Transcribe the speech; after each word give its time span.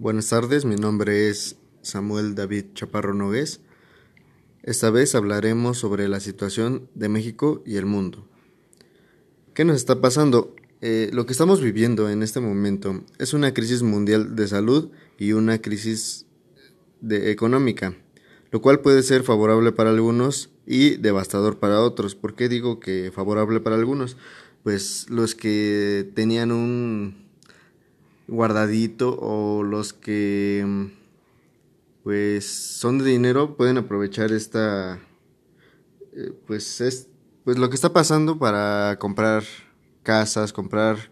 Buenas 0.00 0.28
tardes, 0.28 0.64
mi 0.64 0.76
nombre 0.76 1.28
es 1.28 1.56
Samuel 1.82 2.36
David 2.36 2.66
Chaparro 2.72 3.14
Nogués. 3.14 3.58
Esta 4.62 4.90
vez 4.90 5.16
hablaremos 5.16 5.76
sobre 5.76 6.06
la 6.06 6.20
situación 6.20 6.88
de 6.94 7.08
México 7.08 7.64
y 7.66 7.78
el 7.78 7.86
mundo. 7.86 8.24
¿Qué 9.54 9.64
nos 9.64 9.74
está 9.74 10.00
pasando? 10.00 10.54
Eh, 10.82 11.10
lo 11.12 11.26
que 11.26 11.32
estamos 11.32 11.60
viviendo 11.60 12.08
en 12.10 12.22
este 12.22 12.38
momento 12.38 13.02
es 13.18 13.34
una 13.34 13.52
crisis 13.52 13.82
mundial 13.82 14.36
de 14.36 14.46
salud 14.46 14.92
y 15.18 15.32
una 15.32 15.60
crisis 15.60 16.26
de 17.00 17.32
económica, 17.32 17.96
lo 18.52 18.62
cual 18.62 18.78
puede 18.78 19.02
ser 19.02 19.24
favorable 19.24 19.72
para 19.72 19.90
algunos 19.90 20.50
y 20.64 20.90
devastador 20.98 21.58
para 21.58 21.80
otros. 21.80 22.14
¿Por 22.14 22.36
qué 22.36 22.48
digo 22.48 22.78
que 22.78 23.10
favorable 23.12 23.58
para 23.58 23.74
algunos? 23.74 24.16
Pues 24.62 25.10
los 25.10 25.34
que 25.34 26.08
tenían 26.14 26.52
un 26.52 27.27
guardadito 28.28 29.16
o 29.18 29.62
los 29.62 29.92
que 29.92 30.90
pues 32.04 32.46
son 32.46 32.98
de 32.98 33.10
dinero 33.10 33.56
pueden 33.56 33.78
aprovechar 33.78 34.32
esta 34.32 35.00
eh, 36.12 36.32
pues 36.46 36.80
es 36.80 37.08
pues 37.44 37.58
lo 37.58 37.70
que 37.70 37.74
está 37.74 37.92
pasando 37.92 38.38
para 38.38 38.98
comprar 38.98 39.42
casas, 40.02 40.52
comprar 40.52 41.10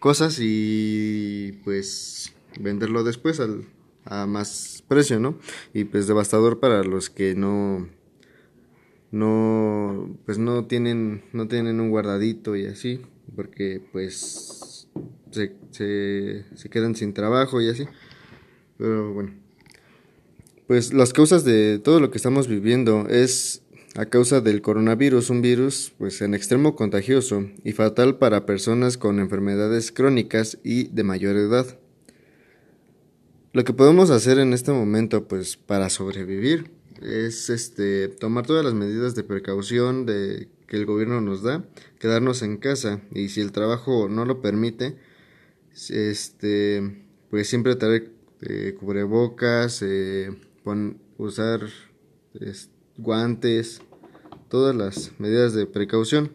cosas 0.00 0.38
y 0.40 1.60
pues 1.64 2.34
venderlo 2.58 3.04
después 3.04 3.38
al, 3.38 3.66
a 4.04 4.26
más 4.26 4.82
precio, 4.88 5.20
¿no? 5.20 5.38
Y 5.72 5.84
pues 5.84 6.06
devastador 6.06 6.58
para 6.58 6.82
los 6.82 7.10
que 7.10 7.34
no 7.34 7.88
no 9.12 10.16
pues 10.24 10.38
no 10.38 10.66
tienen 10.66 11.24
no 11.32 11.46
tienen 11.46 11.80
un 11.80 11.90
guardadito 11.90 12.56
y 12.56 12.66
así, 12.66 13.00
porque 13.36 13.80
pues 13.92 14.59
se, 15.30 15.54
se, 15.70 16.68
quedan 16.70 16.94
sin 16.94 17.12
trabajo 17.14 17.60
y 17.60 17.68
así. 17.68 17.86
Pero 18.78 19.12
bueno. 19.12 19.34
Pues 20.66 20.92
las 20.92 21.12
causas 21.12 21.44
de 21.44 21.78
todo 21.78 22.00
lo 22.00 22.10
que 22.10 22.18
estamos 22.18 22.46
viviendo 22.46 23.08
es 23.08 23.62
a 23.96 24.06
causa 24.06 24.40
del 24.40 24.62
coronavirus, 24.62 25.30
un 25.30 25.42
virus 25.42 25.92
pues 25.98 26.22
en 26.22 26.34
extremo 26.34 26.76
contagioso 26.76 27.44
y 27.64 27.72
fatal 27.72 28.18
para 28.18 28.46
personas 28.46 28.96
con 28.96 29.18
enfermedades 29.18 29.90
crónicas 29.90 30.58
y 30.62 30.84
de 30.84 31.02
mayor 31.02 31.36
edad. 31.36 31.78
Lo 33.52 33.64
que 33.64 33.72
podemos 33.72 34.10
hacer 34.10 34.38
en 34.38 34.52
este 34.52 34.70
momento 34.70 35.26
pues 35.26 35.56
para 35.56 35.90
sobrevivir 35.90 36.70
es 37.02 37.50
este 37.50 38.06
tomar 38.06 38.46
todas 38.46 38.64
las 38.64 38.74
medidas 38.74 39.16
de 39.16 39.24
precaución 39.24 40.06
de 40.06 40.48
que 40.68 40.76
el 40.76 40.86
gobierno 40.86 41.20
nos 41.20 41.42
da, 41.42 41.64
quedarnos 41.98 42.42
en 42.42 42.58
casa 42.58 43.00
y 43.12 43.30
si 43.30 43.40
el 43.40 43.50
trabajo 43.50 44.08
no 44.08 44.24
lo 44.24 44.40
permite, 44.40 44.96
este, 45.90 47.04
pues 47.30 47.48
siempre 47.48 47.76
traer 47.76 48.12
eh, 48.42 48.74
cubrebocas, 48.78 49.82
eh, 49.82 50.30
usar 51.18 51.60
guantes, 52.96 53.82
todas 54.48 54.74
las 54.74 55.12
medidas 55.18 55.54
de 55.54 55.66
precaución. 55.66 56.30